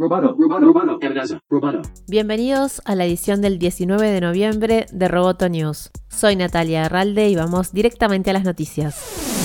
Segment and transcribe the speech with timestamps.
[0.00, 1.82] Roboto, roboto, roboto.
[2.06, 5.90] Bienvenidos a la edición del 19 de noviembre de Roboto News.
[6.06, 9.37] Soy Natalia Herralde y vamos directamente a las noticias.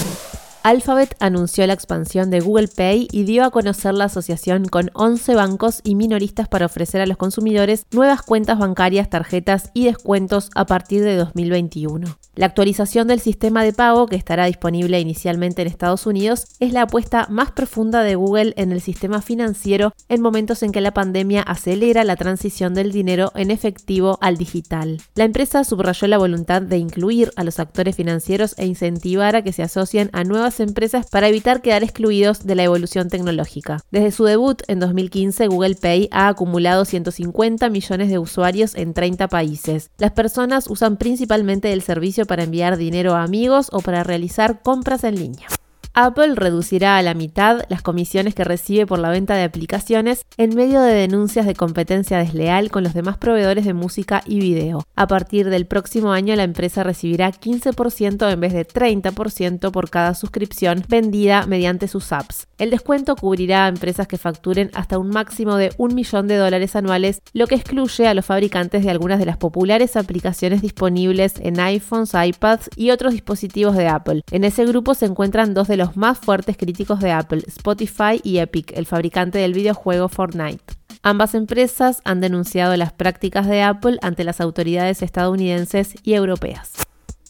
[0.63, 5.35] Alphabet anunció la expansión de Google Pay y dio a conocer la asociación con 11
[5.35, 10.65] bancos y minoristas para ofrecer a los consumidores nuevas cuentas bancarias, tarjetas y descuentos a
[10.65, 12.17] partir de 2021.
[12.35, 16.83] La actualización del sistema de pago, que estará disponible inicialmente en Estados Unidos, es la
[16.83, 21.41] apuesta más profunda de Google en el sistema financiero en momentos en que la pandemia
[21.41, 25.01] acelera la transición del dinero en efectivo al digital.
[25.13, 29.53] La empresa subrayó la voluntad de incluir a los actores financieros e incentivar a que
[29.53, 33.81] se asocien a nuevas empresas para evitar quedar excluidos de la evolución tecnológica.
[33.91, 39.27] Desde su debut en 2015, Google Pay ha acumulado 150 millones de usuarios en 30
[39.27, 39.89] países.
[39.97, 45.03] Las personas usan principalmente el servicio para enviar dinero a amigos o para realizar compras
[45.03, 45.47] en línea.
[45.95, 50.55] Apple reducirá a la mitad las comisiones que recibe por la venta de aplicaciones en
[50.55, 54.87] medio de denuncias de competencia desleal con los demás proveedores de música y video.
[54.95, 60.15] A partir del próximo año la empresa recibirá 15% en vez de 30% por cada
[60.15, 62.47] suscripción vendida mediante sus apps.
[62.57, 66.75] El descuento cubrirá a empresas que facturen hasta un máximo de un millón de dólares
[66.75, 71.59] anuales, lo que excluye a los fabricantes de algunas de las populares aplicaciones disponibles en
[71.59, 74.23] iPhones, iPads y otros dispositivos de Apple.
[74.31, 78.21] En ese grupo se encuentran dos de los los más fuertes críticos de Apple, Spotify
[78.23, 80.63] y Epic, el fabricante del videojuego Fortnite.
[81.01, 86.72] Ambas empresas han denunciado las prácticas de Apple ante las autoridades estadounidenses y europeas.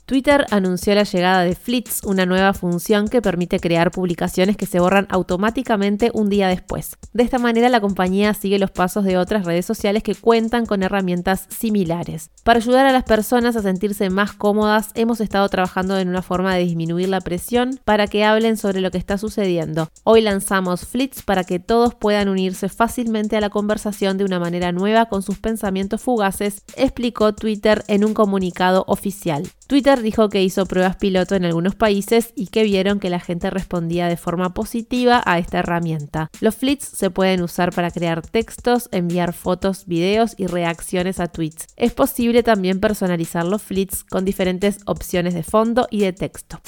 [0.05, 4.81] Twitter anunció la llegada de Flits, una nueva función que permite crear publicaciones que se
[4.81, 6.97] borran automáticamente un día después.
[7.13, 10.83] De esta manera la compañía sigue los pasos de otras redes sociales que cuentan con
[10.83, 12.31] herramientas similares.
[12.43, 16.53] Para ayudar a las personas a sentirse más cómodas, hemos estado trabajando en una forma
[16.53, 19.89] de disminuir la presión para que hablen sobre lo que está sucediendo.
[20.03, 24.73] Hoy lanzamos Flits para que todos puedan unirse fácilmente a la conversación de una manera
[24.73, 29.49] nueva con sus pensamientos fugaces, explicó Twitter en un comunicado oficial.
[29.67, 33.49] Twitter dijo que hizo pruebas piloto en algunos países y que vieron que la gente
[33.49, 36.29] respondía de forma positiva a esta herramienta.
[36.41, 41.67] Los flits se pueden usar para crear textos, enviar fotos, videos y reacciones a tweets.
[41.75, 46.59] Es posible también personalizar los flits con diferentes opciones de fondo y de texto.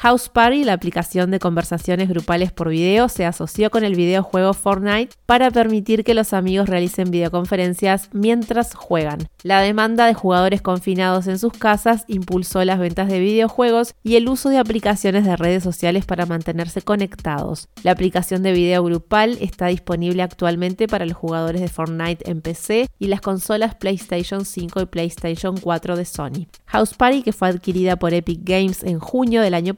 [0.00, 5.16] House Party, la aplicación de conversaciones grupales por video, se asoció con el videojuego Fortnite
[5.26, 9.28] para permitir que los amigos realicen videoconferencias mientras juegan.
[9.42, 14.28] La demanda de jugadores confinados en sus casas impulsó las ventas de videojuegos y el
[14.28, 17.68] uso de aplicaciones de redes sociales para mantenerse conectados.
[17.82, 22.86] La aplicación de video grupal está disponible actualmente para los jugadores de Fortnite en PC
[23.00, 26.46] y las consolas PlayStation 5 y PlayStation 4 de Sony.
[26.66, 29.74] House Party, que fue adquirida por Epic Games en junio del año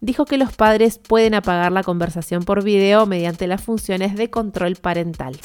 [0.00, 4.76] dijo que los padres pueden apagar la conversación por video mediante las funciones de control
[4.76, 5.38] parental.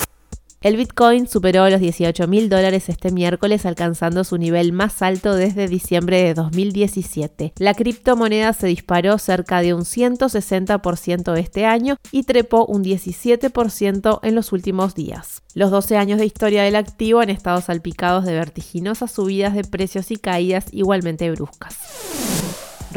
[0.59, 5.67] El Bitcoin superó los 18 mil dólares este miércoles, alcanzando su nivel más alto desde
[5.67, 7.53] diciembre de 2017.
[7.59, 14.35] La criptomoneda se disparó cerca de un 160% este año y trepó un 17% en
[14.35, 15.43] los últimos días.
[15.53, 20.09] Los 12 años de historia del activo han estado salpicados de vertiginosas subidas de precios
[20.09, 21.77] y caídas igualmente bruscas.